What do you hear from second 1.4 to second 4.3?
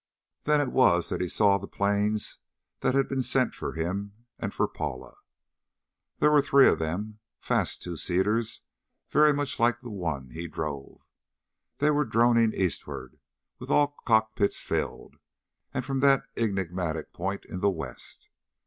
the planes that had been sent for him